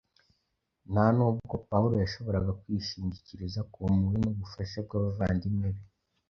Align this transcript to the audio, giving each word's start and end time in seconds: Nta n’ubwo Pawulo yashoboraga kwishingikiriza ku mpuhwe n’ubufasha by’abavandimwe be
Nta 0.91 1.05
n’ubwo 1.15 1.55
Pawulo 1.69 1.95
yashoboraga 2.03 2.51
kwishingikiriza 2.61 3.61
ku 3.71 3.79
mpuhwe 3.93 4.15
n’ubufasha 4.21 4.77
by’abavandimwe 4.87 5.67
be 5.75 5.81